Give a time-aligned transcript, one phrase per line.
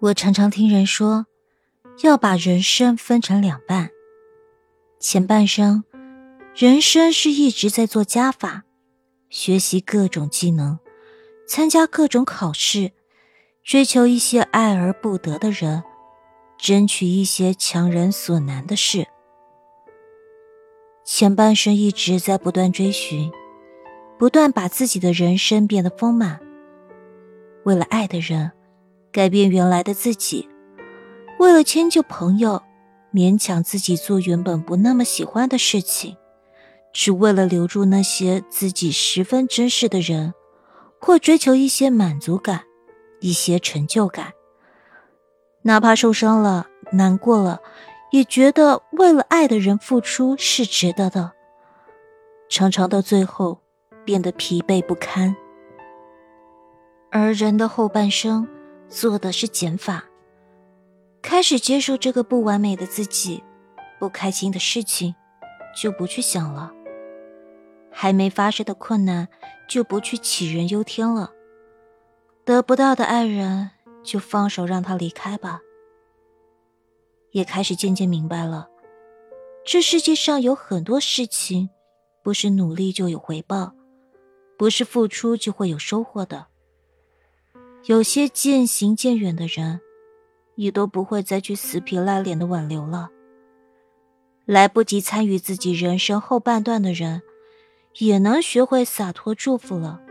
[0.00, 1.26] 我常常听人说，
[2.04, 3.90] 要把人生分成两半。
[5.00, 5.82] 前半生，
[6.54, 8.62] 人生是一直在做加法，
[9.28, 10.78] 学习各种技能，
[11.48, 12.92] 参加各种考试，
[13.64, 15.82] 追求一些爱而不得的人，
[16.56, 19.04] 争取一些强人所难的事。
[21.04, 23.32] 前半生一直在不断追寻，
[24.16, 26.38] 不断把自己的人生变得丰满，
[27.64, 28.52] 为了爱的人。
[29.10, 30.48] 改变原来的自己，
[31.38, 32.62] 为了迁就朋友，
[33.12, 36.16] 勉强自己做原本不那么喜欢的事情，
[36.92, 40.34] 只为了留住那些自己十分珍视的人，
[41.00, 42.64] 或追求一些满足感、
[43.20, 44.32] 一些成就感。
[45.62, 47.60] 哪怕受伤了、难过了，
[48.12, 51.32] 也觉得为了爱的人付出是值得的。
[52.48, 53.60] 常常到最后，
[54.04, 55.34] 变得疲惫不堪。
[57.10, 58.46] 而人的后半生。
[58.88, 60.04] 做的是减法，
[61.20, 63.42] 开始接受这个不完美的自己，
[64.00, 65.14] 不开心的事情
[65.76, 66.72] 就不去想了，
[67.90, 69.28] 还没发生的困难
[69.68, 71.32] 就不去杞人忧天了，
[72.44, 73.70] 得不到的爱人
[74.02, 75.60] 就放手让他离开吧。
[77.32, 78.68] 也开始渐渐明白了，
[79.66, 81.68] 这世界上有很多事情，
[82.24, 83.74] 不是努力就有回报，
[84.56, 86.46] 不是付出就会有收获的。
[87.88, 89.80] 有些渐行渐远的人，
[90.56, 93.08] 也都不会再去死皮赖脸的挽留了。
[94.44, 97.22] 来不及参与自己人生后半段的人，
[97.96, 100.02] 也能学会洒脱祝福了。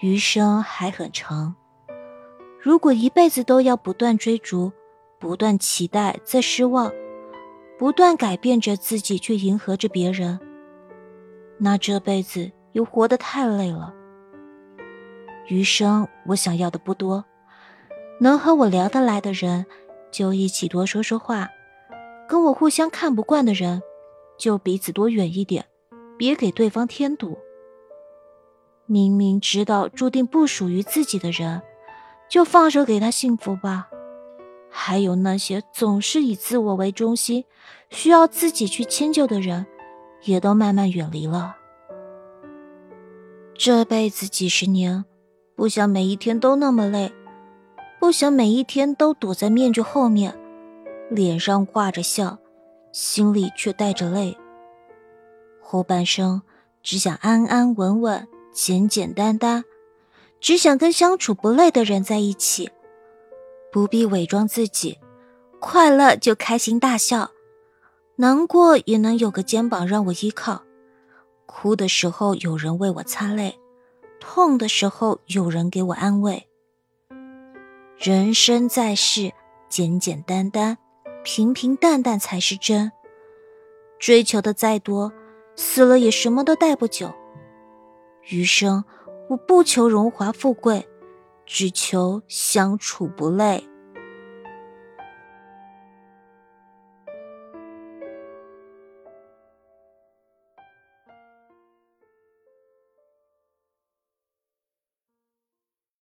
[0.00, 1.54] 余生还很长，
[2.60, 4.72] 如果一辈子都要不断追逐、
[5.20, 6.92] 不断期待、再失望、
[7.78, 10.40] 不断改变着自己去迎合着别人，
[11.58, 13.94] 那这辈子又活得太累了。
[15.48, 17.24] 余生我想要的不多，
[18.20, 19.64] 能和我聊得来的人，
[20.10, 21.46] 就一起多说说话；
[22.28, 23.82] 跟我互相看不惯的人，
[24.38, 25.64] 就彼此多远一点，
[26.18, 27.38] 别给对方添堵。
[28.84, 31.62] 明明知道注定不属于自己的人，
[32.28, 33.88] 就放手给他幸福吧。
[34.70, 37.46] 还有那些总是以自我为中心，
[37.88, 39.66] 需要自己去迁就的人，
[40.24, 41.56] 也都慢慢远离了。
[43.54, 45.06] 这辈子几十年。
[45.58, 47.12] 不想每一天都那么累，
[47.98, 50.38] 不想每一天都躲在面具后面，
[51.10, 52.38] 脸上挂着笑，
[52.92, 54.38] 心里却带着泪。
[55.60, 56.42] 后半生
[56.80, 59.64] 只想安安稳稳、简简单单，
[60.38, 62.70] 只想跟相处不累的人在一起，
[63.72, 65.00] 不必伪装自己，
[65.58, 67.32] 快乐就开心大笑，
[68.14, 70.62] 难过也能有个肩膀让我依靠，
[71.46, 73.58] 哭的时候有人为我擦泪。
[74.30, 76.46] 痛的时候有人给我安慰。
[77.96, 79.32] 人生在世，
[79.70, 80.76] 简简单单、
[81.24, 82.92] 平平淡淡才是真。
[83.98, 85.10] 追求的再多，
[85.56, 87.10] 死了也什么都带不走。
[88.28, 88.84] 余生，
[89.30, 90.86] 我不求荣华富贵，
[91.46, 93.66] 只求相处不累。